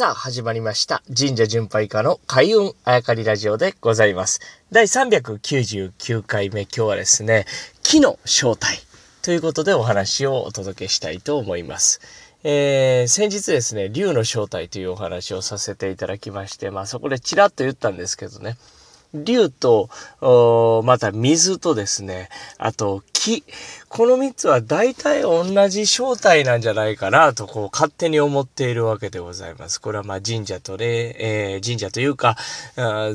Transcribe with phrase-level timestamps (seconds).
[0.00, 1.02] さあ、始まりました。
[1.14, 4.40] 神社巡拝家の開運あやかりラジオでございます。
[4.72, 7.44] 第399回目、今日はですね、
[7.82, 8.78] 木の正体
[9.20, 12.00] ということでお話をお届けしたいと思います。
[12.44, 18.56] えー、先日ですね、竜の正体というお話をさせていただきまして、まあそこでちらっと言ったんですけどね、
[19.14, 19.88] 竜と、
[20.84, 23.44] また水とですね、あと木。
[23.88, 29.80] この三つは大体同じ正体なんじゃないかなと、こう勝手に思っているわけでございます。
[29.80, 32.36] これはま神社とね、えー神社というか、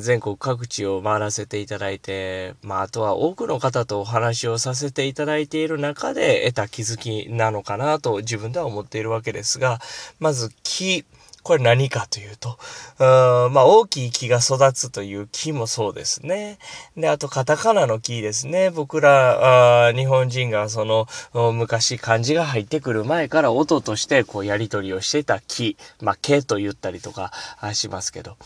[0.00, 9.78] 全国各地を回らせていただいて、まああとは多くの方とお話をさせていただいている中で得た気づきなのかなと自分では思っているわけですが、
[10.18, 11.04] まず木。
[11.44, 12.58] これ何かというと、
[12.98, 13.04] う
[13.50, 16.58] んまあ大きい木が育つという木もそうですね。
[16.96, 18.70] で、あとカタカナの木ですね。
[18.70, 21.06] 僕ら、あ日本人がその
[21.52, 27.30] 昔漢字が入ってくる前から音としてこうやり取りをしていた木、まあ毛と言ったりとか
[27.74, 28.38] しますけど。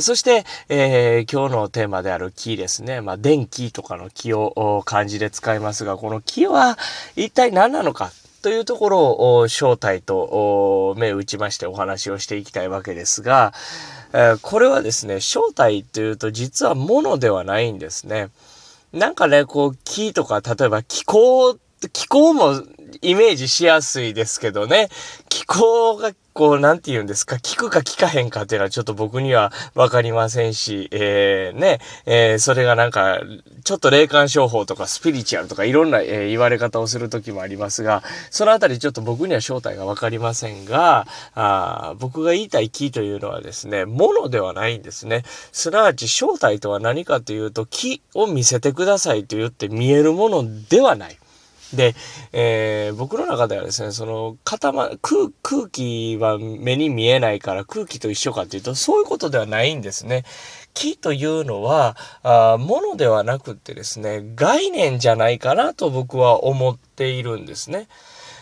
[0.00, 3.02] そして、えー今日のテーマである木ですね。
[3.02, 6.78] まあ電気とかの木を漢字で使いますが、この木は
[7.16, 8.10] 一体何なのか。
[8.46, 13.52] というところを正体と目打ちましてお話をしていきたいわけですが、
[14.12, 18.28] えこれはですね、正体というと実はものではないんですね。
[18.92, 21.58] なんかね、こう木とか、例えば気候、
[21.92, 22.62] 気候も
[23.02, 24.88] イメージしやすいですけどね、
[25.28, 33.20] 気候がこう、なんて言うんですか、聞くか聞かへんかっていうのはちょっと僕にはわかりませんし、えー、ね、えーそれがなんか、
[33.64, 45.22] ちょっと霊感商法とかスピリチュアルとかいろんな、えー言われ方をする時もありますが、そのあたりちょっと僕には正体がわかりませんが、あ僕が言いたい木というのはですね、ものではないんですね。
[45.52, 51.18] すなわち正体とは何かというと、木を見せてくださいと言って見えるものではない。
[51.74, 51.94] で、
[52.32, 60.24] えー僕の中ではですね、その、固ま、空、空気は目に見えないから空気と一緒かというと、そういうことではないんですね。
[60.74, 67.88] 木というのは、あーものではなくってですね、概念じゃないかなと僕は思っているんですね。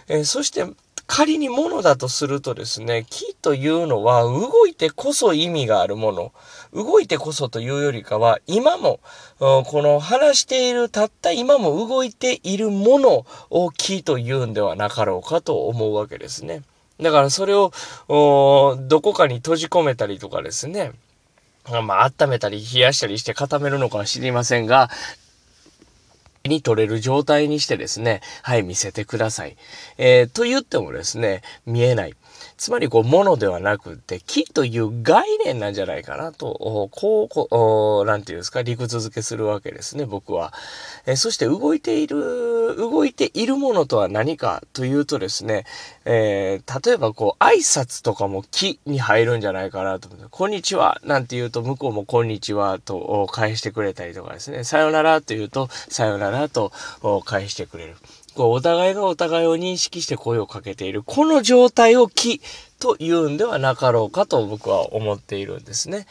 [0.09, 0.67] えーそして、
[1.07, 6.33] 仮に物だとするとですね、木というのは動いてこそ意味があるもの。
[6.73, 9.01] 動いてこそというよりかは、今も、
[9.39, 16.63] この話しているたった今も動いているものを木というんではなかろうかと思うわけですね。
[17.01, 17.71] だからそれを、
[18.09, 20.93] どこかに閉じ込めたりとかですね、
[21.83, 24.91] まあ、温めたり冷やしたりして固めるのかは知りませんが、
[26.49, 29.57] に取れる状態にしてですね、はい、見せてください。
[29.97, 32.15] えーと言ってもですね、見えない。
[32.57, 40.53] つまり、こう、ものではなくて、木という概念なんじゃないかなと、こう、こう、なんていうんですか、理屈付けするわけですね、僕は。
[41.07, 45.65] えーそして、動いている、動いているものとは何かというとですね、
[46.05, 56.73] えー例えば、こう、挨拶とかも木に入るんじゃないかなと思って、こんにちはなんて言うと、向こうもこんにちはと返してくれたりとかですね、さよならと言うと、さよならと
[57.25, 57.97] 返してくれる。
[58.35, 61.03] こう、お互いがお互いを認識して声をかけている。
[61.03, 62.41] この状態を木
[62.81, 66.07] と言うんではなかろうかと僕は思っているんですね。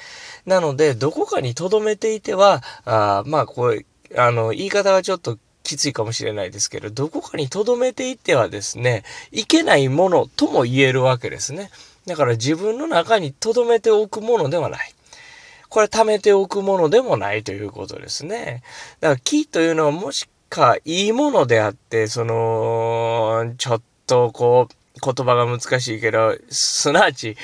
[0.46, 3.86] なので、どこかに留めていては、あまあ、こう、
[4.18, 11.72] あの、言い方がちょっときついかもしれないですけど、どこかに留めていってはですね、いけないものとも言えるわけですね。
[12.06, 14.94] だから自分の中に留めておくものではない。
[15.74, 18.62] これ貯めておくものでもないということですね。
[19.00, 27.36] だから木というのはもしかいいものであって、その、ちょっとこう、言葉が難しいけど、すなわち、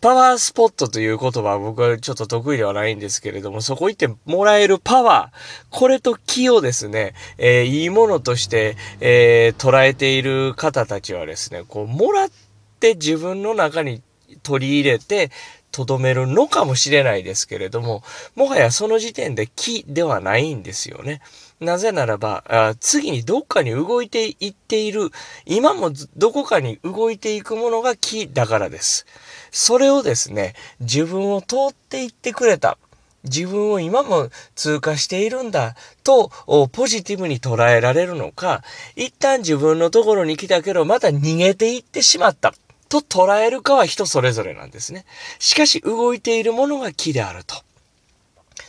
[0.00, 12.28] パワースポットという言葉は僕はちょっと得意ではないんですけれども、そこ行ってもらえるパワー、これと気をですね、えーいいものとして、えー捉えている方たちはですね、こう、もらっ
[12.80, 14.00] て自分の中に
[14.42, 15.30] 取り入れて、
[15.74, 18.04] とどめるのかもしれないですけれども、
[18.36, 21.20] もはやその時点で木ではないんですよね。
[21.58, 25.10] なぜならば、あ次にどっかに動いていっている、
[25.46, 29.04] 今もどこかに動いていくものが木だからです。
[29.50, 32.78] それをですね、自分を通っていってくれた。
[33.24, 36.30] 自分を今も通過しているんだと
[36.72, 38.62] ポジティブに捉えられるのか、
[38.96, 42.52] 一旦自分のところに来たけどまた逃げていってしまった
[43.02, 45.04] と捉えるかは人それぞれなんですね。
[45.38, 47.56] しかし動いているものが木であると。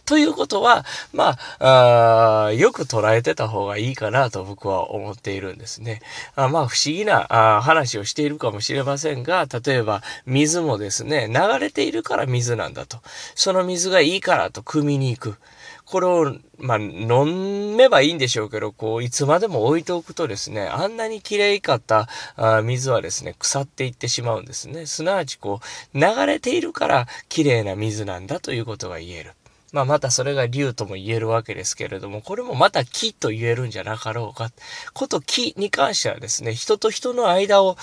[0.06, 6.02] ということは、まあ、あよく捉えてた方がいいかなと僕は思っているんですね。
[6.36, 7.26] あまあ、不思議な
[7.58, 13.00] あ話をしているかもしれませんが、例えば、水もですね、流れているから水なんだと。
[13.34, 15.36] その水がいいからと汲みに行く。
[15.86, 24.86] これを、まあ、飲めばいいんでしょうけど、こう、いつまでも置いておくとですね、あんなに綺麗かったあ水はですね、腐っていってしまうんですね。
[24.86, 25.60] すなわち、こ
[25.94, 29.34] う、流れているから綺麗な水なんだということが言える。
[29.76, 34.50] まあまたそれが竜とも言えるわけですけれども、これもまた木と言えるんじゃなかろうか。
[34.94, 37.76] こと木に関してはですね、人と人の間を、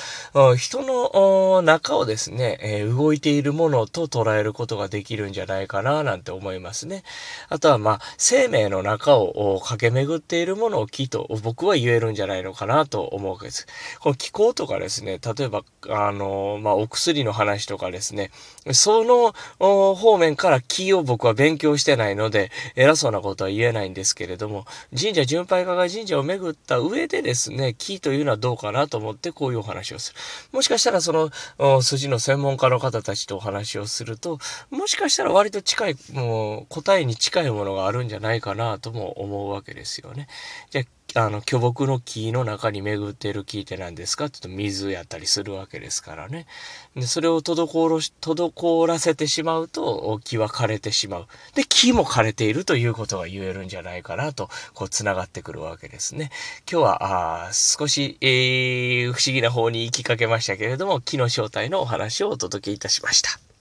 [0.56, 7.02] 人の中をですね、え、動いているものと捉えることができるんじゃないかななんて思いますね。
[7.50, 13.66] あとはまあ、生命の中を駆け巡っているものを木と僕は言えるんじゃないのかなと思うわけです。
[14.00, 18.30] この気候とかですね、例えば、あの、まあお薬の話とかですね、
[18.72, 19.34] その
[19.94, 24.64] 方面から木を僕は勉強してしてないので、偉そうなことは言えないんですけれども、
[24.96, 30.18] 神社巡拝家が神社を巡った上でですね、木というのはどうかなと思ってこういうお話をする。
[30.52, 31.12] もしかしたらそ
[31.58, 34.38] の、筋の専門家の方たちとお話をすると、
[34.70, 40.28] もしかしたら割と近い、もう答えに近いものがあるんじゃないかなとも思うわけですよね。
[40.70, 40.84] じゃあ
[41.14, 44.26] あの、巨木の木の中に巡ってる木って何ですか？
[44.26, 46.46] って言うと水やったりするわけですからね。
[46.96, 51.26] で、それを滞し、滞らせてしまうと、木は枯れてしまう。
[51.54, 56.30] で、木も枯れているということが言えるんじゃないかなと、こう、繋がってくるわけですね。
[56.70, 63.51] 今日は、あ少し、えー、不思議な方に行きかけましたけれども、木の正体のお話をお届けいたしました。